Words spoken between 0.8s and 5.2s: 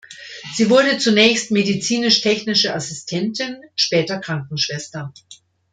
zunächst Medizinisch-Technische Assistentin, später Krankenschwester.